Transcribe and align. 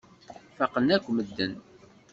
Faqen 0.57 0.87
akk 0.95 1.05
medden. 1.11 1.53